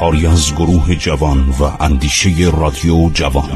کاری 0.00 0.26
از 0.26 0.54
گروه 0.54 0.94
جوان 0.94 1.48
و 1.60 1.82
اندیشه 1.82 2.30
رادیو 2.60 3.10
جوان. 3.14 3.50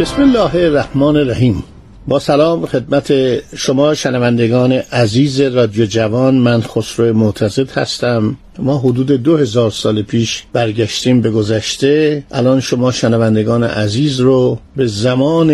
بسم 0.00 0.22
الله 0.22 0.54
الرحمن 0.54 1.16
الرحیم. 1.16 1.64
با 2.08 2.18
سلام 2.18 2.66
خدمت 2.66 3.12
شما 3.56 3.94
شنوندگان 3.94 4.72
عزیز 4.72 5.40
رادیو 5.40 5.86
جوان 5.86 6.34
من 6.34 6.60
خسرو 6.60 7.14
معتزد 7.14 7.70
هستم. 7.70 8.36
ما 8.58 8.78
حدود 8.78 9.10
دو 9.10 9.36
هزار 9.36 9.70
سال 9.70 10.02
پیش 10.02 10.42
برگشتیم 10.52 11.20
به 11.20 11.30
گذشته. 11.30 12.24
الان 12.30 12.60
شما 12.60 12.92
شنوندگان 12.92 13.64
عزیز 13.64 14.20
رو 14.20 14.58
به 14.76 14.86
زمان 14.86 15.50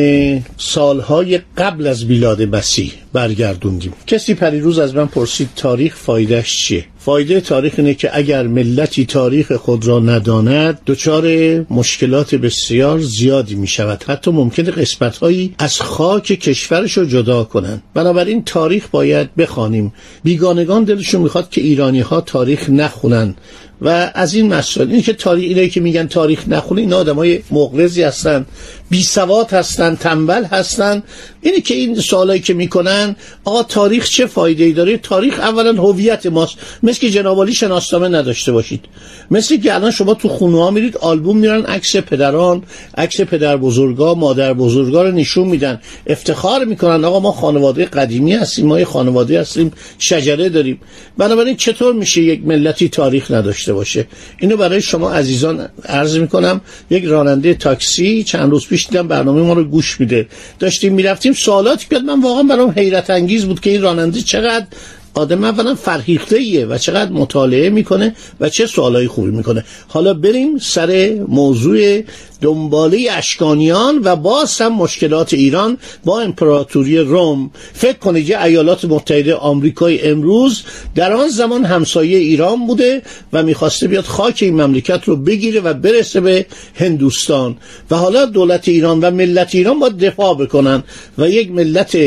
سالهای 0.56 1.40
قبل 1.58 1.86
از 1.86 2.06
میلاد 2.06 2.42
مسیح 2.42 2.92
برگردوندیم. 3.12 3.92
کسی 4.06 4.34
پریروز 4.34 4.78
از 4.78 4.94
من 4.94 5.06
پرسید 5.06 5.48
تاریخ 5.56 5.96
فایدهش 5.96 6.66
چیه؟ 6.66 6.84
فایده 6.98 7.40
تاریخ 7.40 7.74
اینه 7.76 7.94
که 7.94 8.10
اگر 8.12 8.46
ملتی 8.46 9.06
تاریخ 9.06 9.52
خود 9.52 9.86
را 9.86 9.98
نداند 9.98 10.80
دچار 10.86 11.26
مشکلات 11.70 12.34
بسیار 12.34 13.00
زیادی 13.00 13.54
می 13.54 13.66
شود 13.66 14.04
حتی 14.06 14.30
ممکن 14.30 14.62
قسمت 14.62 15.16
هایی 15.16 15.54
از 15.58 15.80
خاک 15.80 16.22
کشورش 16.22 16.98
رو 16.98 17.04
جدا 17.04 17.44
کنند. 17.44 17.82
بنابراین 17.94 18.44
تاریخ 18.44 18.88
باید 18.88 19.34
بخوانیم. 19.34 19.92
بیگانگان 20.24 20.84
دلشون 20.84 21.20
می‌خواد 21.22 21.50
که 21.50 21.60
ایرانی 21.60 22.00
ها 22.00 22.20
تاریخ 22.20 22.70
نخونن. 22.92 23.34
و 23.82 24.10
از 24.14 24.34
این 24.34 24.54
مسائل 24.54 24.90
اینه 24.90 25.02
که 25.02 25.12
تاریخ 25.12 25.48
اینه 25.48 25.68
که 25.68 25.80
میگن 25.80 26.06
تاریخ 26.06 26.48
نخونه 26.48 26.80
این 26.80 26.92
آدمای 26.92 27.40
مغرضی 27.50 28.02
هستن 28.02 28.46
بی 28.90 29.02
سواد 29.02 29.50
هستن 29.50 29.94
تنبل 29.94 30.44
هستن. 30.44 31.02
اینه 31.40 31.60
که 31.60 31.74
این 31.74 31.94
سوالایی 32.00 32.40
که 32.40 32.54
می‌کنن 32.54 33.16
آقا 33.44 33.62
تاریخ 33.62 34.08
چه 34.08 34.26
فایده 34.26 34.64
ای 34.64 34.72
داره؟ 34.72 34.96
تاریخ 34.96 35.40
اولا 35.40 35.72
هویت 35.72 36.26
ماست. 36.26 36.56
مثل 36.82 37.00
که 37.00 37.10
جناب 37.10 37.50
شناسنامه 37.50 38.08
نداشته 38.08 38.52
باشید. 38.52 38.84
مثل 39.30 39.56
که 39.56 39.74
الان 39.74 39.90
شما 39.90 40.14
تو 40.14 40.28
خونه 40.28 40.58
ها 40.58 40.70
میرید 40.70 40.96
آلبوم 40.96 41.36
میرن 41.36 41.62
عکس 41.62 41.96
پدران 41.96 42.62
عکس 42.96 43.20
پدر 43.20 43.56
بزرگا 43.56 44.14
مادر 44.14 44.54
بزرگا 44.54 45.02
رو 45.02 45.10
نشون 45.10 45.48
میدن. 45.48 45.80
افتخار 46.06 46.64
می‌کنن 46.64 47.04
آقا 47.04 47.20
ما 47.20 47.32
خانواده 47.32 47.84
قدیمی 47.84 48.32
هستیم 48.32 48.66
ما 48.66 48.84
خانواده 48.84 49.40
هستیم 49.40 49.72
شجره 49.98 50.48
داریم. 50.48 50.80
بنابراین 51.18 51.56
چطور 51.56 51.94
میشه 51.94 52.22
یک 52.22 52.40
ملتی 52.44 52.88
تاریخ 52.88 53.30
نداشته 53.30 53.71
باشه. 53.72 54.06
اینو 54.38 54.56
برای 54.56 54.82
شما 54.82 55.12
عزیزان 55.12 55.68
عرض 55.84 56.18
می‌کنم 56.18 56.60
یک 56.90 57.04
راننده 57.04 57.54
تاکسی 57.54 58.22
چند 58.22 58.50
روز 58.50 58.66
پیش 58.66 58.86
دیدم 58.86 59.08
برنامه 59.08 59.42
ما 59.42 59.52
رو 59.52 59.64
گوش 59.64 60.00
میده. 60.00 60.26
داشتیم 60.58 60.92
می‌رفتیم 60.92 61.32
سوالاتی 61.32 61.86
که 61.90 61.98
من 61.98 62.22
واقعا 62.22 62.42
برام 62.42 62.70
حیرت 62.70 63.10
انگیز 63.10 63.44
بود 63.44 63.60
که 63.60 63.70
این 63.70 63.82
راننده 63.82 64.20
چقدر 64.20 64.66
آدم 65.14 65.44
اولا 65.44 65.74
فرهیخته 65.74 66.36
ایه 66.36 66.66
و 66.66 66.78
چقدر 66.78 67.12
مطالعه 67.12 67.70
می‌کنه 67.70 68.14
و 68.40 68.48
چه 68.48 68.66
سوالایی 68.66 69.08
خوبی 69.08 69.30
می‌کنه. 69.30 69.64
حالا 69.88 70.14
بریم 70.14 70.58
سر 70.58 71.20
موضوع 71.28 72.02
دنباله 72.40 73.08
اشکانیان 73.12 74.00
و 74.04 74.16
باز 74.16 74.60
هم 74.60 74.72
مشکلات 74.72 75.34
ایران 75.34 75.78
با 76.04 76.20
امپراتوری 76.20 76.98
روم. 76.98 77.50
فکر 77.72 77.98
کنید 77.98 78.28
یه 78.28 78.42
ایالات 78.42 78.84
متحده 78.84 79.34
آمریکای 79.34 80.08
امروز 80.08 80.62
در 80.94 81.12
آن 81.12 81.28
زمان 81.28 81.64
همسایه 81.64 82.18
ایران 82.18 82.66
بوده 82.66 83.02
و 83.32 83.42
می‌خواسته 83.42 83.88
بیاد 83.88 84.04
خاک 84.04 84.38
این 84.42 84.62
مملکت 84.62 85.00
رو 85.04 85.16
بگیره 85.16 85.60
و 85.60 85.74
برسه 85.74 86.20
به 86.20 86.46
هندوستان. 86.74 87.56
و 87.90 87.96
حالا 87.96 88.26
دولت 88.26 88.68
ایران 88.68 89.00
و 89.00 89.10
ملت 89.10 89.54
ایران 89.54 89.78
باید 89.78 89.98
دفاع 89.98 90.34
بکنن 90.34 90.82
و 91.18 91.28
یک 91.28 91.50
ملت 91.50 91.98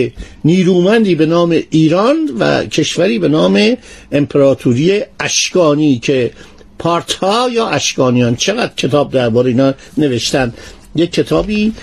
نیرومندی 0.45 1.15
به 1.15 1.25
نام 1.25 1.61
ایران 1.69 2.29
و 2.39 2.65
کشوری 2.95 3.19
به 3.19 3.27
نام 3.27 3.77
امپراتوری 4.11 5.01
اشکانی 5.19 5.99
که 5.99 6.31
پارتا 6.79 7.49
یا 7.51 7.67
اشکانیان 7.67 8.35
چقدر 8.35 8.71
کتاب 8.77 9.11
درباره 9.11 9.47
اینا 9.47 9.73
نوشتن؟ 9.97 10.53
یک 10.95 11.11
کتابی 11.11 11.73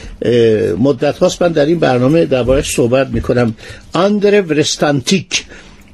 مدت 0.78 1.19
هاست. 1.19 1.43
من 1.43 1.53
در 1.53 1.67
این 1.67 1.78
برنامه 1.78 2.25
دربارش 2.25 2.71
صحبت 2.71 3.09
می‌کنم. 3.09 3.55
آندر 3.93 4.43
ورستانتیک 4.43 5.45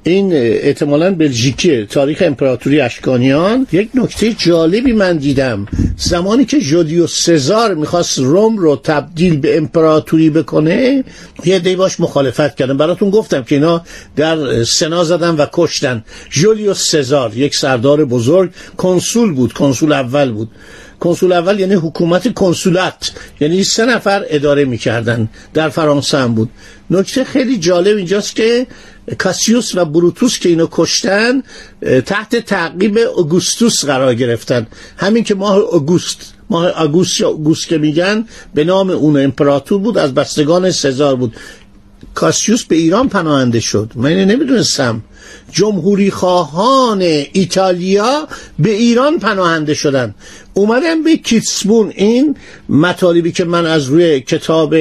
این 0.02 0.32
احتمالا 0.32 1.14
بلژیکیه 1.14 1.86
تاریخ 1.86 2.22
امپراتوری 2.26 2.80
اشکانیان 2.80 3.66
یک 3.72 3.88
نکته 3.94 4.32
جالبی 4.32 4.92
من 4.92 5.16
دیدم. 5.16 5.66
زمانی 5.96 6.44
که 6.44 6.60
جودیو 6.60 7.06
سزار 7.06 7.74
می‌خواست 7.74 8.18
روم 8.18 8.58
رو 8.58 8.76
تبدیل 8.76 9.36
به 9.36 9.56
امپراتوری 9.56 10.30
بکنه 10.30 11.04
یه 11.44 11.58
دی 11.58 11.76
باش 11.76 12.00
مخالفت 12.00 12.56
کردن 12.56 12.76
براتون 12.76 13.10
گفتم 13.10 13.42
که 13.42 13.54
اینا 13.54 13.82
در 14.16 14.64
سنا 14.64 15.04
زدن 15.04 15.34
و 15.34 15.46
کشتن. 15.52 16.04
جولیوس 16.30 16.90
سزار 16.90 17.36
یک 17.36 17.56
سردار 17.56 18.04
بزرگ 18.04 18.50
کنسول 18.76 19.32
بود. 19.32 19.52
کنسول 19.52 19.92
اول 19.92 20.30
بود. 20.30 20.48
کنسول 21.00 21.32
اول 21.32 21.60
یعنی 21.60 21.74
حکومت 21.74 22.34
کنسولت 22.34 23.12
یعنی 23.40 23.64
سه 23.64 23.86
نفر 23.86 24.24
اداره 24.28 24.64
می‌کردن. 24.64 25.28
در 25.54 25.68
فرانسه 25.68 26.18
هم 26.18 26.34
بود. 26.34 26.50
نکته 26.90 27.24
خیلی 27.24 27.58
جالب 27.58 27.96
اینجاست 27.96 28.36
که 28.36 28.66
کاسیوس 29.18 29.74
و 29.74 29.84
بروتوس 29.84 30.38
که 30.38 30.48
اینو 30.48 30.66
کشتن 30.70 31.42
تحت 32.06 32.36
تعقیب 32.36 32.98
اوگوستوس 32.98 33.84
قرار 33.84 34.14
گرفتن. 34.14 34.66
همین 34.96 35.24
که 35.24 35.34
ماه 35.34 35.56
اوگوست 35.56 36.34
ماه 36.50 36.68
آگوست 36.68 37.20
یا 37.20 37.38
که 37.68 37.78
میگن 37.78 38.26
به 38.54 38.64
نام 38.64 38.90
اون 38.90 39.24
امپراتور 39.24 39.78
بود 39.78 39.98
از 39.98 40.14
بستگان 40.14 40.70
سزار 40.70 41.16
بود. 41.16 41.36
کاسیوس 42.14 42.64
به 42.64 42.76
ایران 42.76 43.08
پناهنده 43.08 43.60
شد. 43.60 43.92
من 43.94 44.12
نمی‌دونستم. 44.12 45.02
جمهوری 45.52 46.10
خواهان 46.10 47.02
ایتالیا 47.32 48.28
به 48.58 48.70
ایران 48.70 49.18
پناهنده 49.18 49.74
شدن. 49.74 50.14
اومدم 50.54 51.02
به 51.02 51.16
کیتسبون. 51.16 51.92
این 51.96 52.36
مطالبی 52.68 53.32
که 53.32 53.44
من 53.44 53.66
از 53.66 53.86
روی 53.86 54.20
کتاب 54.20 54.74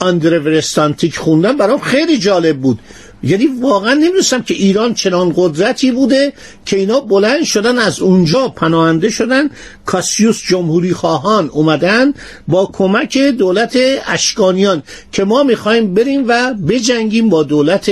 اندره 0.00 0.38
ورستانتیک 0.38 1.16
خوندم 1.16 1.56
برام 1.56 1.78
خیلی 1.78 2.18
جالب 2.18 2.56
بود. 2.56 2.78
یعنی 3.24 3.46
واقعا 3.60 3.94
نمی‌دونستم 3.94 4.42
که 4.42 4.54
ایران 4.54 4.94
چنان 4.94 5.32
قدرتی 5.36 5.90
بوده 5.90 6.32
که 6.66 6.76
اینا 6.76 7.00
بلند 7.00 7.44
شدن 7.44 7.78
از 7.78 8.00
اونجا 8.00 8.48
پناهنده 8.48 9.10
شدن. 9.10 9.50
کاسیوس 9.86 10.42
جمهوری 10.46 10.92
خواهان 10.92 11.48
اومدن 11.48 12.14
با 12.48 12.70
کمک 12.72 13.18
دولت 13.18 13.78
اشکانیان 14.06 14.82
که 15.12 15.24
ما 15.24 15.42
می‌خوایم 15.42 15.94
بریم 15.94 16.24
و 16.28 16.54
بجنگیم 16.54 17.28
با 17.28 17.42
دولت 17.42 17.90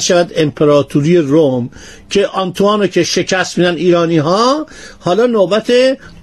شود 0.00 0.32
امپراتوری 0.36 1.16
روم 1.16 1.70
که 2.10 2.26
آنتوانو 2.26 2.86
که 2.86 3.02
شکست 3.04 3.58
میدن 3.58 3.76
ایرانی 3.76 4.18
ها 4.18 4.66
حالا 4.98 5.26
نوبت 5.26 5.72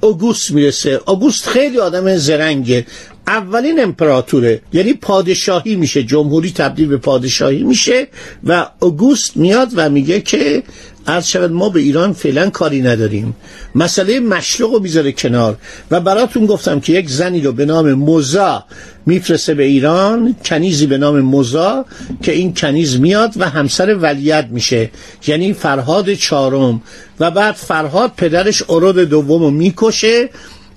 اوگوست 0.01 0.51
می‌رسه. 0.51 1.01
اوگوست 1.07 1.47
خیلی 1.47 1.79
آدم 1.79 2.15
زرنگه. 2.15 2.85
اولین 3.29 3.79
امپراتوره. 3.79 4.61
یعنی 4.73 4.93
پادشاهی 4.93 5.75
میشه. 5.75 6.03
جمهوری 6.03 6.51
تبدیل 6.51 6.87
به 6.87 6.97
پادشاهی 6.97 7.63
میشه 7.63 8.07
و 8.43 8.67
اوگوست 8.79 9.37
میاد 9.37 9.69
و 9.75 9.89
میگه 9.89 10.21
که 10.21 10.63
عرض 11.07 11.25
شود 11.25 11.51
ما 11.51 11.69
به 11.69 11.79
ایران 11.79 12.13
فعلا 12.13 12.49
کاری 12.49 12.81
نداریم. 12.81 13.35
مسئله 13.75 14.19
مشرق 14.19 14.69
رو 14.69 14.79
می‌ذاره 14.79 15.11
کنار. 15.11 15.57
و 15.91 15.99
براتون 15.99 16.45
گفتم 16.45 16.79
که 16.79 16.93
یک 16.93 17.09
زنی 17.09 17.41
رو 17.41 17.51
به 17.51 17.65
نام 17.65 17.93
موزا 17.93 18.63
میفرسته 19.05 19.53
به 19.53 19.63
ایران. 19.63 20.35
کنیزی 20.45 20.85
به 20.85 20.97
نام 20.97 21.21
موزا 21.21 21.85
که 22.21 22.31
این 22.31 22.53
کنیز 22.53 22.99
میاد 22.99 23.33
و 23.37 23.49
همسر 23.49 23.95
ولیت 23.95 24.47
میشه. 24.51 24.89
یعنی 25.27 25.53
فرهاد 25.53 26.13
چهارم. 26.13 26.81
و 27.19 27.31
بعد 27.31 27.55
فرهاد 27.55 28.11
پدرش 28.17 28.63
ارود 28.69 28.99
دوم 28.99 29.43
رو 29.43 29.49
می‌کشه 29.51 30.29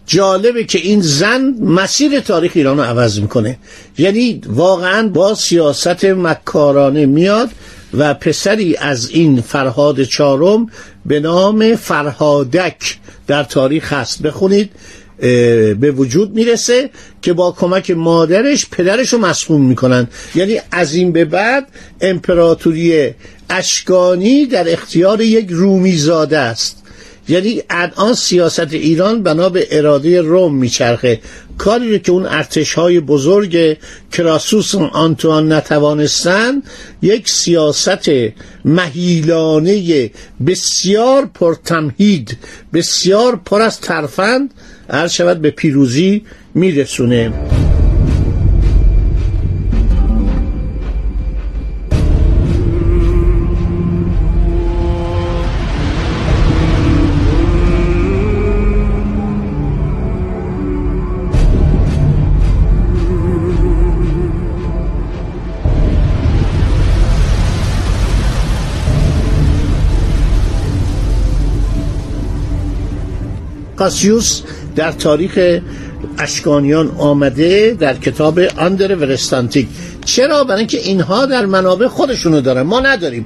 جالبه 0.06 0.64
که 0.64 0.78
این 0.78 1.00
زن 1.00 1.54
مسیر 1.60 2.20
تاریخ 2.20 2.52
ایران 2.54 2.76
رو 2.76 2.82
عوض 2.82 3.20
می‌کنه. 3.20 3.58
یعنی 3.98 4.40
واقعا 4.46 5.08
با 5.08 5.34
سیاست 5.34 6.04
مکارانه 6.04 7.06
میاد 7.06 7.50
و 7.94 8.14
پسری 8.14 8.76
از 8.76 9.10
این 9.10 9.40
فرهاد 9.40 10.02
چهارم 10.02 10.66
به 11.06 11.20
نام 11.20 11.76
فرهادک 11.76 12.98
در 13.26 13.44
تاریخ 13.44 13.92
هست. 13.92 14.22
بخونید 14.22 14.70
به 15.80 15.92
وجود 15.96 16.34
می‌رسه 16.34 16.90
که 17.22 17.32
با 17.32 17.52
کمک 17.52 17.90
مادرش 17.90 18.66
پدرش 18.70 19.12
رو 19.12 19.18
مسخون 19.18 19.60
می‌کنن. 19.60 20.08
یعنی 20.34 20.60
از 20.70 20.94
این 20.94 21.12
به 21.12 21.24
بعد 21.24 21.68
امپراتوری 22.00 23.10
اشکانی 23.50 24.46
در 24.46 24.72
اختیار 24.72 25.20
یک 25.20 25.46
رومی 25.50 25.96
زاده 25.96 26.38
است. 26.38 26.81
یعنی 27.28 27.62
الان 27.70 28.14
سیاست 28.14 28.72
ایران 28.72 29.22
بنا 29.22 29.48
به 29.48 29.68
اراده 29.70 30.20
روم 30.20 30.54
میچرخه. 30.54 31.20
کاری 31.58 31.92
رو 31.92 31.98
که 31.98 32.12
اون 32.12 32.26
ارتش 32.26 32.74
های 32.74 33.00
بزرگ 33.00 33.78
کراسوس 34.12 34.74
آنتوان 34.74 35.52
نتوانستن 35.52 36.62
یک 37.02 37.28
سیاست 37.28 38.10
مهیلانه 38.64 40.10
بسیار 40.46 41.30
پرتمهید 41.34 42.36
بسیار 42.72 43.40
پر 43.44 43.62
از 43.62 43.80
ترفند 43.80 44.54
عرض 44.90 45.12
شود 45.12 45.40
به 45.40 45.50
پیروزی 45.50 46.22
میرسونه. 46.54 47.32
کاسیوس 73.82 74.42
در 74.76 74.92
تاریخ 74.92 75.60
اشکانیان 76.18 76.88
آمده 76.98 77.76
در 77.80 77.94
کتاب 77.94 78.38
آندر 78.38 78.96
ورستانتیک 78.96 79.66
چرا؟ 80.04 80.44
برای 80.44 80.58
اینکه 80.58 80.78
اینها 80.78 81.26
در 81.26 81.46
منابع 81.46 81.86
خودشونو 81.88 82.40
دارن. 82.40 82.62
ما 82.62 82.80
نداریم. 82.80 83.24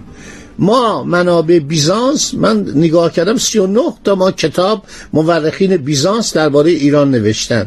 ما 0.58 1.05
منابع 1.05 1.58
بیزانس 1.58 2.35
من 2.35 2.73
نگاه 2.75 3.12
کردم 3.12 3.37
39 3.37 3.81
تا 4.05 4.14
ما 4.14 4.31
کتاب 4.31 4.82
مورخین 5.12 5.76
بیزانس 5.76 6.37
درباره 6.37 6.70
ایران 6.70 7.11
نوشتن. 7.11 7.67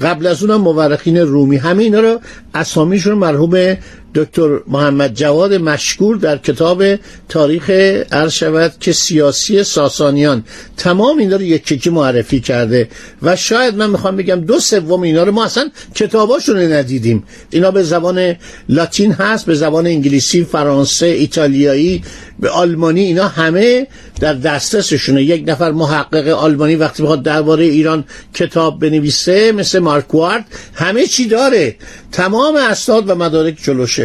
قبل 0.00 0.26
از 0.26 0.42
اونم 0.42 0.60
مورخین 0.60 1.16
رومی. 1.16 1.56
همه 1.56 1.82
اینا 1.82 2.00
رو 2.00 2.20
اسامیشون 2.54 3.14
مرحوم 3.14 3.76
دکتر 4.14 4.58
محمد 4.66 5.14
جواد 5.14 5.54
مشکور 5.54 6.16
در 6.16 6.36
کتاب 6.36 6.84
تاریخ 7.28 7.70
عرض 8.12 8.32
شود 8.32 8.72
که 8.80 8.92
سیاسی 8.92 9.64
ساسانیان 9.64 10.44
تمام 10.76 11.18
اینا 11.18 11.36
رو 11.36 11.42
یک 11.42 11.64
ککی 11.66 11.90
معرفی 11.90 12.40
کرده 12.40 12.88
و 13.22 13.36
شاید 13.36 13.74
من 13.74 13.90
می‌خوام 13.90 14.16
بگم 14.16 14.40
دو 14.40 14.60
سوم 14.60 15.02
اینا 15.02 15.22
رو 15.22 15.32
ما 15.32 15.44
اصلا 15.44 15.70
کتاباشون 15.94 16.56
رو 16.56 16.72
ندیدیم. 16.72 17.24
اینا 17.50 17.70
به 17.70 17.82
زبان 17.82 18.36
لاتین 18.68 19.12
هست 19.12 19.46
به 19.46 19.54
زبان 19.54 19.86
انگلیسی 19.86 20.44
فرانسه 20.44 21.06
ایتالیایی 21.06 22.02
به 22.40 22.50
آلمانی 22.50 23.00
اینا 23.00 23.28
همه 23.28 23.86
در 24.20 24.34
دسترسشونه. 24.34 25.22
یک 25.22 25.44
نفر 25.46 25.70
محقق 25.70 26.28
آلمانی 26.28 26.74
وقتی 26.74 27.02
بخواد 27.02 27.22
درباره 27.22 27.64
ایران 27.64 28.04
کتاب 28.34 28.80
بنویسه 28.80 29.52
مثل 29.52 29.78
مارکوارد 29.78 30.44
همه 30.74 31.06
چی 31.06 31.26
داره. 31.28 31.76
تمام 32.12 32.56
اسناد 32.56 33.10
و 33.10 33.14
مدارک 33.14 33.56
جلوشه. 33.62 33.99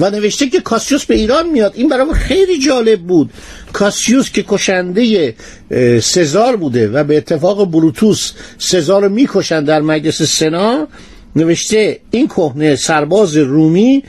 و 0.00 0.10
نوشته 0.10 0.48
که 0.48 0.60
کاسیوس 0.60 1.04
به 1.04 1.14
ایران 1.14 1.48
میاد. 1.48 1.72
این 1.76 1.88
برای 1.88 2.14
خیلی 2.14 2.58
جالب 2.58 3.00
بود. 3.00 3.30
کاسیوس 3.72 4.30
که 4.30 4.44
کشنده 4.48 5.34
سزار 6.02 6.56
بوده 6.56 6.88
و 6.88 7.04
به 7.04 7.16
اتفاق 7.16 7.70
بروتوس 7.70 8.32
سزار 8.58 9.02
رو 9.02 9.08
می‌کشن 9.08 9.64
در 9.64 9.80
مجلس 9.80 10.22
سنا 10.22 10.88
نوشته 11.36 12.00
این 12.10 12.28
کهنه 12.28 12.76
سرباز 12.76 13.36
رومی 13.36 14.02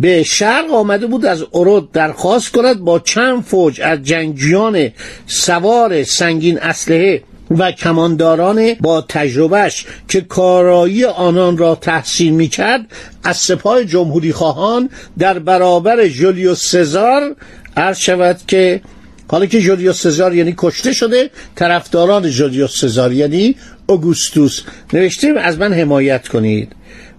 به 0.00 0.22
شرق 0.22 0.72
آمده 0.72 1.06
بود 1.06 1.24
از 1.24 1.44
ارود 1.54 1.92
درخواست 1.92 2.50
کند 2.50 2.78
با 2.78 2.98
چند 2.98 3.42
فوج 3.42 3.80
از 3.80 4.02
جنگجویان 4.02 4.90
سوار 5.26 6.04
سنگین 6.04 6.58
اسلحه 6.58 7.22
و 7.58 7.72
کمانداران 7.72 8.74
با 8.80 9.00
تجربهش 9.08 9.86
که 10.08 10.20
کارایی 10.20 11.04
آنان 11.04 11.58
را 11.58 11.74
تحسین 11.74 12.34
می 12.34 12.48
کرد 12.48 12.80
از 13.24 13.36
سپاه 13.36 13.84
جمهوری 13.84 14.32
خواهان 14.32 14.90
در 15.18 15.38
برابر 15.38 16.08
جولیوس 16.08 16.70
سزار 16.70 17.36
عرض 17.76 17.98
شود 17.98 18.40
که 18.46 18.80
حالا 19.28 19.46
که 19.46 19.60
جولیوس 19.60 20.02
سزار 20.02 20.34
یعنی 20.34 20.54
کشته 20.58 20.92
شده 20.92 21.30
طرفداران 21.54 22.30
جولیوس 22.30 22.80
سزار 22.80 23.12
یعنی 23.12 23.56
اوگوستوس. 23.86 24.62
نوشته 24.92 25.34
از 25.38 25.58
من 25.58 25.72
حمایت 25.72 26.28
کنید. 26.28 26.72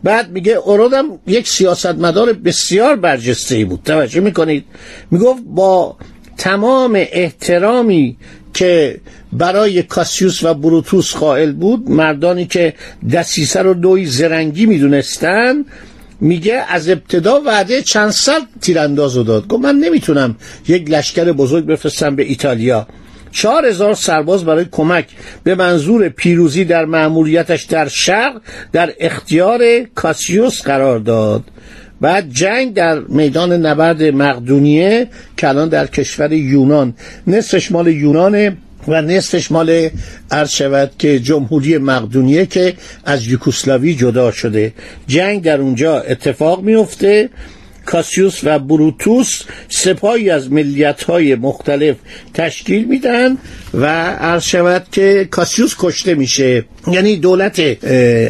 بعد 0.03 0.31
میگه 0.31 0.51
اورودم 0.51 1.05
یک 1.27 1.47
سیاستمدار 1.47 2.33
بسیار 2.33 2.95
برجسته 2.95 3.65
بود. 3.65 3.81
توجه 3.85 4.19
می‌کنید. 4.19 4.65
می‌گفت 5.11 5.43
با 5.45 5.97
تمام 6.37 6.93
احترامی 6.95 8.17
که 8.53 8.99
برای 9.37 9.83
کاسیوس 9.83 10.43
و 10.43 10.53
بروتوس 10.53 11.15
قائل 11.15 11.51
بود. 11.51 11.89
مردانی 11.89 12.45
که 12.45 12.73
دسیسه 13.13 13.61
رو 13.61 13.73
دوی 13.73 14.05
زرنگی 14.05 14.65
می‌دونستن 14.65 15.65
میگه 16.21 16.63
از 16.69 16.89
ابتدا 16.89 17.41
وعده 17.45 17.81
چند 17.81 18.09
صد 18.09 18.41
تیرانداز 18.61 19.13
داد. 19.13 19.47
گفت 19.47 19.63
من 19.63 19.75
نمی‌تونم 19.75 20.35
یک 20.67 20.91
لشکر 20.91 21.31
بزرگ 21.31 21.65
بفرستم 21.65 22.15
به 22.15 22.23
ایتالیا. 22.23 22.87
چهار 23.31 23.65
هزار 23.65 23.93
سرباز 23.93 24.45
برای 24.45 24.65
کمک 24.71 25.05
به 25.43 25.55
منظور 25.55 26.09
پیروزی 26.09 26.65
در 26.65 26.85
مأموریتش 26.85 27.63
در 27.63 27.87
شرق 27.87 28.41
در 28.71 28.93
اختیار 28.99 29.61
کاسیوس 29.95 30.61
قرار 30.61 30.99
داد. 30.99 31.43
بعد 32.01 32.29
جنگ 32.29 32.73
در 32.73 32.99
میدان 32.99 33.53
نبرد 33.65 34.03
مقدونیه 34.03 35.07
که 35.37 35.49
الان 35.49 35.69
در 35.69 35.87
کشور 35.87 36.33
یونان 36.33 36.93
نصفش 37.27 37.71
مال 37.71 37.87
یونانه 37.87 38.57
و 38.87 39.01
نصفش 39.01 39.51
مال 39.51 39.89
عرض 40.31 40.49
شود 40.49 40.91
که 40.99 41.19
جمهوری 41.19 41.77
مقدونیه 41.77 42.45
که 42.45 42.73
از 43.05 43.27
یوکوسلاوی 43.27 43.95
جدا 43.95 44.31
شده. 44.31 44.73
جنگ 45.07 45.43
در 45.43 45.61
اونجا 45.61 45.99
اتفاق 45.99 46.61
میفته 46.61 47.29
کاسیوس 47.85 48.39
و 48.43 48.59
بروتوس 48.59 49.41
سپاهی 49.69 50.29
از 50.29 50.51
ملیت 50.51 51.03
های 51.03 51.35
مختلف 51.35 51.95
تشکیل 52.33 52.83
میدن 52.83 53.37
و 53.73 53.85
عرض 54.13 54.43
شود 54.43 54.85
که 54.91 55.27
کاسیوس 55.31 55.75
کشته 55.79 56.15
میشه. 56.15 56.65
یعنی 56.91 57.17
دولت 57.17 57.61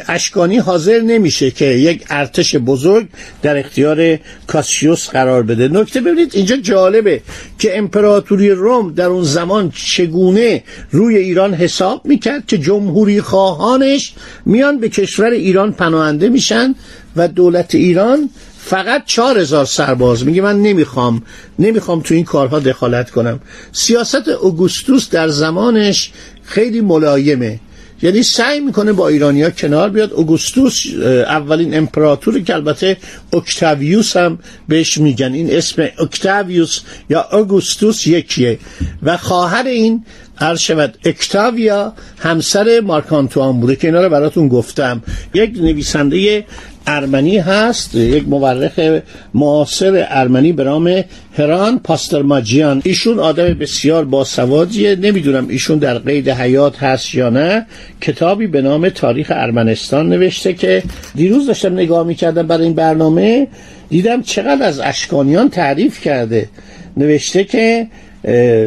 اشکانی 0.09 0.57
حاضر 0.57 0.99
نمیشه 0.99 1.51
که 1.51 1.65
یک 1.65 2.05
ارتش 2.09 2.55
بزرگ 2.55 3.07
در 3.41 3.57
اختیار 3.57 4.19
کاسیوس 4.47 5.09
قرار 5.09 5.43
بده. 5.43 5.67
نکته 5.67 6.01
ببینید 6.01 6.31
اینجا 6.33 6.55
جالبه 6.55 7.21
که 7.59 7.77
امپراتوری 7.77 8.49
روم 8.49 8.93
در 8.93 9.05
اون 9.05 9.23
زمان 9.23 9.71
چگونه 9.75 10.63
روی 10.91 11.17
ایران 11.17 11.53
حساب 11.53 12.01
می‌کرد 12.05 12.45
که 12.47 12.57
جمهوری 12.57 13.21
خواهانش 13.21 14.13
میان 14.45 14.79
به 14.79 14.89
کشور 14.89 15.29
ایران 15.29 15.73
پناهنده 15.73 16.29
میشن 16.29 16.75
و 17.15 17.27
دولت 17.27 17.75
ایران 17.75 18.29
فقط 18.65 19.03
چهار 19.05 19.39
هزار 19.39 19.65
سرباز. 19.65 20.25
میگه 20.25 20.41
من 20.41 20.61
نمی‌خوام 20.61 21.23
نمی‌خوام 21.59 22.01
تو 22.01 22.13
این 22.13 22.23
کارها 22.23 22.59
دخالت 22.59 23.11
کنم. 23.11 23.39
سیاست 23.71 24.27
اوگوستوس 24.27 25.09
در 25.09 25.27
زمانش 25.27 26.11
خیلی 26.43 26.81
ملایمه. 26.81 27.59
یعنی 28.01 28.23
سعی 28.23 28.59
می‌کنه 28.59 28.93
با 28.93 29.07
ایرانیا 29.07 29.49
کنار 29.49 29.89
بیاد. 29.89 30.13
اوگوستوس 30.13 30.85
اولین 31.27 31.77
امپراتوری 31.77 32.43
که 32.43 32.53
البته 32.53 32.97
اکتاویوس 33.33 34.17
هم 34.17 34.39
بهش 34.67 34.97
میگن. 34.97 35.33
این 35.33 35.53
اسم 35.53 35.87
اکتاویوس 35.99 36.79
یا 37.09 37.27
اوگوستوس 37.31 38.07
یکیه. 38.07 38.59
و 39.03 39.17
خواهر 39.17 39.63
این 39.63 40.05
هر 40.35 40.55
شود 40.55 40.97
اکتاویا 41.05 41.93
همسر 42.17 42.79
مارکانتوان 42.79 43.59
بوده 43.59 43.75
که 43.75 43.87
اینا 43.87 44.01
رو 44.03 44.09
براتون 44.09 44.47
گفتم. 44.47 45.03
یک 45.33 45.51
نویسنده 45.61 46.45
ارمنی 46.87 47.37
هست 47.37 47.95
یک 47.95 48.27
مورخ 48.27 48.99
معاصر 49.33 50.07
ارمنی 50.09 50.51
به 50.51 50.63
نام 50.63 51.03
هران 51.37 51.79
پاسترماجیان. 51.79 52.81
ایشون 52.85 53.19
آدم 53.19 53.53
بسیار 53.53 54.05
باسوادیه. 54.05 54.95
نمی‌دونم 54.95 55.47
ایشون 55.47 55.77
در 55.77 55.97
قید 55.97 56.29
حیات 56.29 56.83
هست 56.83 57.15
یا 57.15 57.29
نه. 57.29 57.65
کتابی 58.01 58.47
به 58.47 58.61
نام 58.61 58.89
تاریخ 58.89 59.31
ارمنستان 59.35 60.09
نوشته 60.09 60.53
که 60.53 60.83
دیروز 61.15 61.47
داشتم 61.47 61.73
نگاه 61.73 62.07
می‌کردم 62.07 62.47
برای 62.47 62.63
این 62.63 62.73
برنامه 62.73 63.47
دیدم 63.89 64.21
چقدر 64.21 64.63
از 64.63 64.79
اشکانیان 64.79 65.49
تعریف 65.49 66.01
کرده. 66.01 66.49
نوشته 66.97 67.43
که 67.43 67.87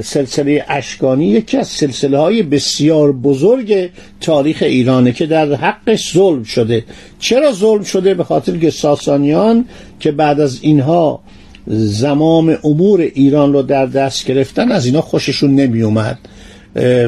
سلسله 0.03 0.65
اشکانی 0.69 1.27
یکی 1.27 1.57
از 1.57 1.69
سلسله 1.69 2.19
های 2.19 2.43
بسیار 2.43 3.13
بزرگ 3.13 3.91
تاریخ 4.21 4.63
ایرانه 4.63 5.13
که 5.13 5.27
در 5.27 5.55
حقش 5.55 6.13
ظلم 6.15 6.43
شده. 6.43 6.85
چرا 7.19 7.53
ظلم 7.53 7.83
شده؟ 7.83 8.15
به 8.15 8.25
خاطر 8.25 8.57
که 8.57 8.71
ساسانیان 8.71 9.65
که 10.01 10.13
بعد 10.13 10.41
از 10.41 10.59
اینها 10.63 11.21
زمام 11.67 12.59
امور 12.65 13.01
ایران 13.01 13.53
رو 13.53 13.63
در 13.63 13.87
دست 13.87 14.27
گرفتن 14.27 14.73
از 14.73 14.87
اینا 14.87 15.01
خوششون 15.01 15.55
نمی 15.55 15.83
اومد 15.83 16.19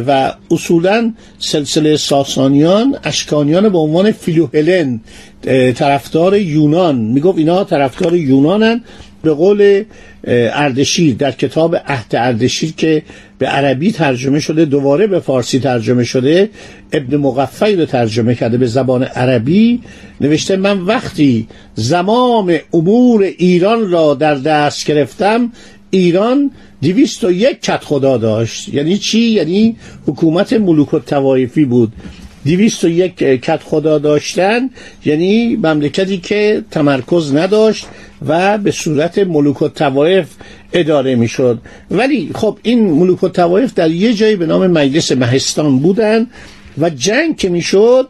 و 0.06 0.32
اصولا 0.50 1.12
سلسله 1.38 1.96
ساسانیان 1.96 2.98
اشکانیان 3.04 3.68
به 3.68 3.78
عنوان 3.78 4.12
فیلوهلن 4.12 5.00
طرفدار 5.74 6.36
یونان. 6.36 6.96
می‌گفت 6.96 7.38
اینا 7.38 7.64
طرفدار 7.64 8.16
یونانن 8.16 8.84
به 9.22 9.32
قول 9.32 9.84
اردشیر 10.26 11.14
در 11.14 11.32
کتاب 11.32 11.76
عهد 11.76 12.14
اردشیر 12.14 12.72
که 12.76 13.02
به 13.38 13.46
عربی 13.46 13.92
ترجمه 13.92 14.40
شده 14.40 14.64
دوباره 14.64 15.06
به 15.06 15.20
فارسی 15.20 15.58
ترجمه 15.58 16.04
شده 16.04 16.50
ابن 16.92 17.16
مقفعی 17.16 17.76
رو 17.76 17.84
ترجمه 17.84 18.34
کرده 18.34 18.56
به 18.58 18.66
زبان 18.66 19.02
عربی. 19.02 19.80
نوشته 20.20 20.56
من 20.56 20.80
وقتی 20.80 21.48
زمام 21.74 22.58
امور 22.74 23.22
ایران 23.22 23.90
را 23.90 24.14
در 24.14 24.34
دست 24.34 24.86
گرفتم 24.86 25.52
ایران 25.90 26.50
دیویست 26.80 27.24
و 27.24 27.30
یک 27.30 27.62
کت 27.62 27.84
خدا 27.84 28.16
داشت. 28.16 28.68
یعنی 28.74 28.98
چی؟ 28.98 29.20
یعنی 29.20 29.76
حکومت 30.06 30.52
ملوک 30.52 30.94
و 30.94 30.98
توایفی 30.98 31.64
بود. 31.64 31.92
دیویست 32.48 32.84
و 32.84 32.88
یک 32.88 33.16
کت 33.16 33.60
خدا 33.62 33.98
داشتن 33.98 34.70
یعنی 35.04 35.56
مملکتی 35.56 36.18
که 36.18 36.62
تمرکز 36.70 37.34
نداشت 37.34 37.86
و 38.26 38.58
به 38.58 38.70
صورت 38.70 39.18
ملوک 39.18 39.62
و 39.62 39.68
توایف 39.68 40.28
اداره 40.72 41.14
می‌شد. 41.14 41.58
ولی 41.90 42.30
خب 42.34 42.58
این 42.62 42.90
ملوک 42.90 43.22
و 43.22 43.28
توایف 43.28 43.74
در 43.74 43.90
یه 43.90 44.14
جایی 44.14 44.36
به 44.36 44.46
نام 44.46 44.66
مجلس 44.66 45.12
مهستان 45.12 45.78
بودن 45.78 46.26
و 46.78 46.90
جنگ 46.90 47.36
که 47.36 47.48
می‌شد 47.48 48.08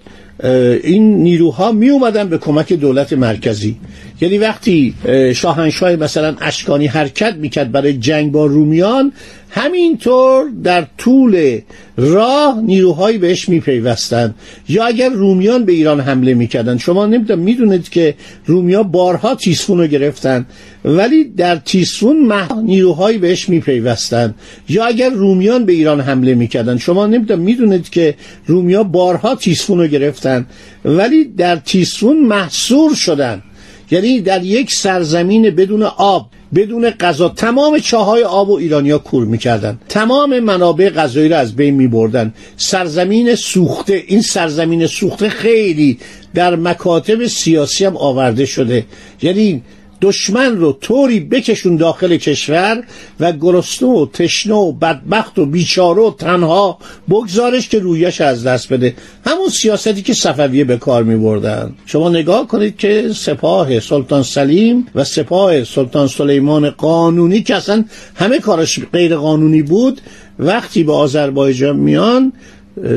این 0.83 1.23
نیروها 1.23 1.73
می 1.73 1.88
اومدن 1.88 2.28
به 2.28 2.38
کمک 2.38 2.73
دولت 2.73 3.12
مرکزی. 3.12 3.76
یعنی 4.21 4.38
وقتی 4.38 4.95
شاهنشاه 5.35 5.97
مثلا 5.97 6.37
اشکانی 6.40 6.87
حرکت 6.87 7.35
می‌کرد 7.35 7.73
برای 7.73 7.92
جنگ 7.92 8.33
با 8.33 8.47
رومیان 8.47 9.12
همینطور 9.50 10.44
در 10.64 10.86
طول 10.98 11.60
راه 11.96 12.60
نیروهایی 12.60 13.18
بهش 13.18 13.48
میپیوستند. 13.48 14.34
یا 14.68 14.84
اگر 14.84 15.08
رومیان 15.08 15.64
به 15.64 15.72
ایران 15.72 16.00
حمله 16.00 16.34
می‌کردن 16.34 16.78
شما 16.78 17.06
نمی‌دونم 17.06 17.40
می‌دونید 17.40 17.88
که 17.88 18.14
رومیا 18.46 18.82
بارها 18.82 19.34
تیسفون 19.34 19.78
رو 19.78 19.86
گرفتن 19.86 20.46
ولی 20.84 21.24
در 21.24 21.56
تیسفون 21.56 22.26
مح... 22.26 22.60
نیروهایی 22.60 23.18
بهش 23.18 23.48
میپیوستند. 23.48 24.34
یا 24.68 24.84
اگر 24.84 25.10
رومیان 25.10 25.64
به 25.64 25.72
ایران 25.72 26.00
حمله 26.00 26.34
می‌کردن 26.34 26.78
شما 26.78 27.06
نمی‌دونم 27.06 27.40
می‌دونید 27.40 27.90
که 27.90 28.14
رومیا 28.46 28.82
بارها 28.82 29.34
تیسفون 29.34 29.78
رو 29.78 29.86
گرفتن 29.86 30.46
ولی 30.84 31.24
در 31.24 31.56
تیسفون 31.56 32.20
محصور 32.20 32.94
شدن 32.94 33.42
یعنی 33.90 34.21
در 34.21 34.45
یک 34.45 34.75
سرزمین 34.75 35.50
بدون 35.50 35.83
آب 35.83 36.30
بدون 36.54 36.90
غذا. 36.90 37.28
تمام 37.28 37.78
چاهای 37.78 38.23
آب 38.23 38.50
و 38.50 38.57
ایرانیا 38.57 38.99
کور 38.99 39.25
می‌کردن. 39.25 39.78
تمام 39.88 40.40
منابع 40.40 40.90
غذایی 40.90 41.28
رو 41.28 41.37
از 41.37 41.57
بین 41.57 41.75
میبردن. 41.75 42.35
سرزمین 42.57 43.35
سوخته 43.35 44.04
این 44.07 44.23
سرزمین 44.23 44.87
سوخته 44.87 45.28
خیلی 45.28 45.99
در 46.35 46.57
مکاتب 46.57 47.26
سیاسی 47.26 47.85
هم 47.85 47.97
آورده 47.97 48.47
شده. 48.47 48.87
یعنی 49.23 49.62
دشمن 50.00 50.56
رو 50.56 50.72
طوری 50.72 51.20
بکشون 51.20 51.76
داخل 51.76 52.16
کشور 52.16 52.82
و 53.20 53.32
گرسنه 53.32 53.88
و 53.88 54.06
تشنه 54.12 54.54
و 54.54 54.72
بدبخت 54.72 55.38
و 55.38 55.46
بیچاره 55.46 56.02
و 56.02 56.10
تنها 56.10 56.78
بگذارش 57.10 57.68
که 57.68 57.78
رویش 57.78 58.20
از 58.20 58.46
دست 58.46 58.72
بده. 58.72 58.94
همون 59.26 59.48
سیاستی 59.48 60.02
که 60.02 60.14
صفویه 60.14 60.64
به 60.64 60.76
کار 60.76 61.02
می 61.02 61.16
بردن 61.16 61.72
شما 61.86 62.08
نگاه 62.08 62.46
کنید 62.46 62.76
که 62.76 63.12
سپاه 63.16 63.80
سلطان 63.80 64.22
سلیم 64.22 64.86
و 64.94 65.04
سپاه 65.04 65.64
سلطان 65.64 66.06
سلیمان 66.06 66.70
قانونی 66.70 67.42
که 67.42 67.56
اصلا 67.56 67.84
همه 68.14 68.38
کارش 68.38 68.80
غیر 68.92 69.16
قانونی 69.16 69.62
بود 69.62 70.00
وقتی 70.38 70.84
به 70.84 70.92
آذربایجان 70.92 71.76
میان 71.76 72.32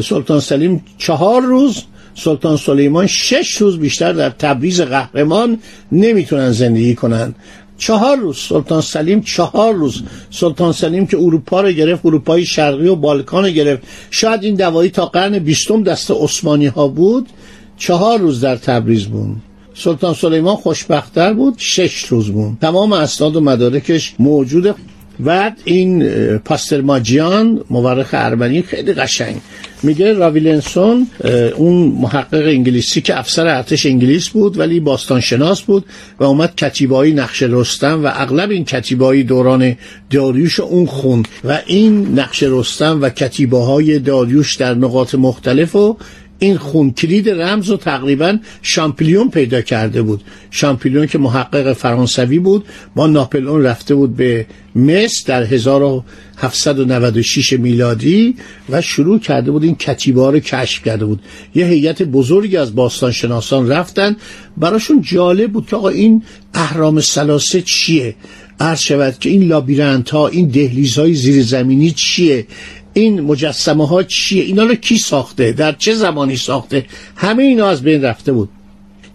سلطان 0.03 0.39
سلیم 0.39 0.83
چهار 0.97 1.41
روز 1.41 1.83
سلطان 2.15 2.57
سلیمان 2.57 3.07
شش 3.07 3.57
روز 3.57 3.79
بیشتر 3.79 4.13
در 4.13 4.29
تبریز 4.29 4.81
قهرمان 4.81 5.59
نمی‌تونن 5.91 6.51
زندگی 6.51 6.95
کنن. 6.95 7.35
چهار 7.77 8.17
روز. 8.17 8.37
سلطان 8.37 8.81
سلیم 8.81 9.21
چهار 9.21 9.73
روز. 9.73 10.03
سلطان 10.31 10.73
سلیم 10.73 11.07
که 11.07 11.17
اروپا 11.17 11.61
رو 11.61 11.71
گرفت 11.71 12.05
اروپای 12.05 12.45
شرقی 12.45 12.87
و 12.87 12.95
بالکان 12.95 13.45
رو 13.45 13.51
گرفت. 13.51 13.83
شاید 14.11 14.43
این 14.43 14.55
دوایی 14.55 14.89
تا 14.89 15.05
قرن 15.05 15.39
بیستم 15.39 15.83
دست 15.83 16.11
عثمانی 16.11 16.67
ها 16.67 16.87
بود. 16.87 17.27
چهار 17.77 18.19
روز 18.19 18.41
در 18.41 18.55
تبریز 18.55 19.05
بود. 19.05 19.35
سلطان 19.73 20.13
سلیمان 20.13 20.55
خوشبختتر 20.55 21.33
بود. 21.33 21.55
شش 21.57 22.03
روز 22.03 22.29
بود. 22.29 22.57
تمام 22.61 22.93
اسناد 22.93 23.35
و 23.35 23.41
مدارکش 23.41 24.13
موجوده. 24.19 24.75
بعد 25.19 25.57
این 25.65 26.03
پاستر 26.37 26.81
ماجیان 26.81 27.63
مورخ 27.69 28.09
ارمنی 28.13 28.61
خیلی 28.61 28.93
قشنگ. 28.93 29.35
میگه 29.83 30.13
راویلنسون 30.13 31.07
اون 31.55 31.87
محقق 32.01 32.45
انگلیسی 32.45 33.01
که 33.01 33.19
افسر 33.19 33.47
ارتش 33.47 33.85
انگلیس 33.85 34.29
بود 34.29 34.59
ولی 34.59 34.79
باستانشناس 34.79 35.61
بود 35.61 35.85
و 36.19 36.23
اومد 36.23 36.55
کتیبایی 36.55 37.13
نقش 37.13 37.43
رستم 37.43 38.03
و 38.03 38.11
اغلب 38.13 38.49
این 38.49 38.65
کتیبایی 38.65 39.23
دوران 39.23 39.75
داریوش 40.09 40.59
اون 40.59 40.85
خون 40.85 41.23
و 41.43 41.59
این 41.65 42.19
نقش 42.19 42.43
رستم 42.43 43.01
و 43.01 43.09
کتیبه 43.09 43.57
های 43.57 43.99
داریوش 43.99 44.55
در 44.55 44.73
نقاط 44.73 45.15
مختلف 45.15 45.75
و 45.75 45.97
این 46.43 46.57
خون 46.57 46.91
کلید 46.91 47.29
رمز 47.29 47.69
رو 47.69 47.77
تقریبا 47.77 48.37
شامپلیون 48.61 49.29
پیدا 49.29 49.61
کرده 49.61 50.01
بود. 50.01 50.21
شامپلیون 50.51 51.07
که 51.07 51.17
محقق 51.17 51.73
فرانسوی 51.73 52.39
بود. 52.39 52.65
با 52.95 53.07
ناپلئون 53.07 53.63
رفته 53.63 53.95
بود 53.95 54.15
به 54.15 54.45
مصر 54.75 55.23
در 55.25 55.43
1796 55.43 57.53
میلادی 57.53 58.35
و 58.69 58.81
شروع 58.81 59.19
کرده 59.19 59.51
بود 59.51 59.63
این 59.63 59.75
کتیبه 59.75 60.31
رو 60.31 60.39
کشف 60.39 60.83
کرده 60.83 61.05
بود. 61.05 61.19
یه 61.55 61.65
هیئت 61.65 62.01
بزرگی 62.01 62.57
از 62.57 62.75
باستانشناسان 62.75 63.69
رفتن. 63.69 64.15
براشون 64.57 65.01
جالب 65.01 65.51
بود 65.51 65.67
که 65.67 65.75
آقا 65.75 65.89
این 65.89 66.23
اهرام 66.53 66.99
ثلاثه 66.99 67.61
چیه؟ 67.61 68.15
عرض 68.59 68.79
شود 68.79 69.19
که 69.19 69.29
این 69.29 69.43
لابیرنت 69.43 70.09
ها 70.09 70.27
این 70.27 70.47
دهلیز 70.47 70.99
های 70.99 71.13
زیرزمینی 71.13 71.91
چیه؟ 71.91 72.45
این 72.93 73.21
مجسمه 73.21 73.87
ها 73.87 74.03
چیه؟ 74.03 74.43
اینا 74.43 74.63
رو 74.63 74.75
کی 74.75 74.97
ساخته؟ 74.97 75.51
در 75.51 75.71
چه 75.71 75.93
زمانی 75.93 76.35
ساخته؟ 76.35 76.85
همه 77.15 77.43
اینا 77.43 77.67
از 77.67 77.83
بین 77.83 78.01
رفته 78.01 78.31
بود. 78.31 78.49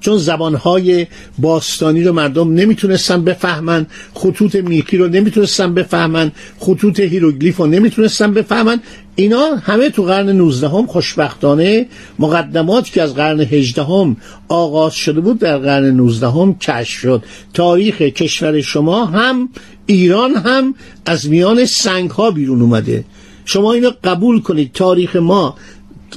چون 0.01 0.17
زبانهای 0.17 1.07
باستانی 1.39 2.05
رو 2.05 2.13
مردم 2.13 2.55
نمی‌تونستن 2.55 3.25
بفهمن 3.25 3.87
خطوط 4.15 4.55
میخی 4.55 4.97
رو 4.97 5.09
نمی‌تونستن 5.09 5.75
بفهمن 5.75 6.33
خطوط 6.59 7.01
هیروگلیف 7.01 7.57
رو 7.57 7.67
نمی‌تونستن 7.67 8.35
بفهمن 8.35 8.81
اینا 9.15 9.55
همه 9.63 9.91
تو 9.91 10.03
قرن 10.03 10.29
19 10.29 10.69
هم 10.69 10.87
خوشبختانه 10.87 11.87
مقدمات 12.19 12.93
که 12.93 13.03
از 13.03 13.15
قرن 13.15 13.41
18 13.41 13.83
هم 13.83 14.17
آغاز 14.49 14.95
شده 14.95 15.21
بود 15.21 15.39
در 15.39 15.59
قرن 15.59 15.85
19 15.85 16.29
هم 16.29 16.59
کشف 16.59 17.01
شد. 17.01 17.23
تاریخ 17.55 18.03
کشور 18.03 18.61
شما 18.61 19.05
هم 19.05 19.49
ایران 19.87 20.35
هم 20.35 20.75
از 21.07 21.29
میان 21.29 21.65
سنگ 21.65 22.11
ها 22.11 22.31
بیرون 22.31 22.63
اومده. 22.63 23.05
شما 23.47 23.73
اینو 23.73 23.91
قبول 24.05 24.41
کنید. 24.41 24.73
تاریخ 24.73 25.17
ما 25.17 25.55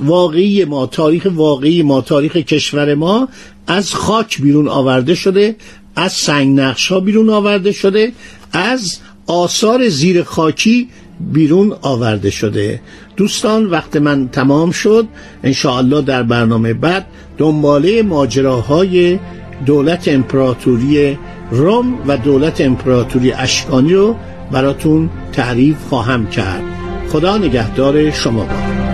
واقعی 0.05 0.65
ما 0.65 0.85
تاریخ 0.85 1.27
واقعی 1.35 1.83
ما 1.83 2.01
تاریخ 2.01 2.37
کشور 2.37 2.95
ما 2.95 3.27
از 3.67 3.93
خاک 3.93 4.41
بیرون 4.41 4.67
آورده 4.67 5.15
شده 5.15 5.55
از 5.95 6.11
سنگ 6.13 6.59
نقش 6.59 6.91
ها 6.91 6.99
بیرون 6.99 7.29
آورده 7.29 7.71
شده 7.71 8.11
از 8.53 8.97
آثار 9.27 9.89
زیر 9.89 10.23
خاکی 10.23 10.87
بیرون 11.33 11.75
آورده 11.81 12.29
شده. 12.29 12.81
دوستان 13.17 13.65
وقت 13.65 13.95
من 13.95 14.29
تمام 14.29 14.71
شد. 14.71 15.07
انشاءالله 15.43 16.01
در 16.01 16.23
برنامه 16.23 16.73
بعد 16.73 17.05
دنباله 17.37 18.01
ماجراهای 18.01 19.19
دولت 19.65 20.07
امپراتوری 20.07 21.17
روم 21.51 21.99
و 22.07 22.17
دولت 22.17 22.61
امپراتوری 22.61 23.31
اشکانی 23.31 23.93
رو 23.93 24.15
براتون 24.51 25.09
تعریف 25.33 25.77
خواهم 25.89 26.27
کرد. 26.27 26.68
خدا 27.09 27.37
نگهدار 27.37 28.11
شما 28.11 28.43
با 28.43 28.88